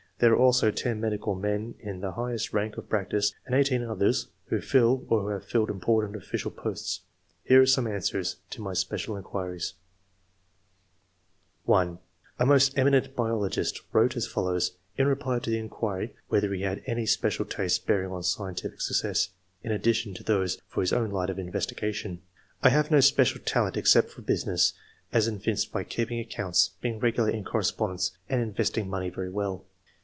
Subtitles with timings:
[0.23, 4.27] There are also ten medical men in the highest rank of practice, and eighteen others
[4.49, 6.99] who fill or have filled important official posts.
[7.43, 9.73] Here are some answers to my special inquiries:—
[11.65, 11.97] 1.—
[12.39, 16.83] A most eminent biologist wrote as follows, in reply to the inquiry whether he had
[16.85, 19.29] any special tastes bearing on scientific success,
[19.63, 23.41] in addition to those for his own line of in vestigation:—*' I have no special
[23.43, 24.73] talent except for business,
[25.11, 29.65] as evinced by keeping accounts, being regular in correspondence, and investing money very well."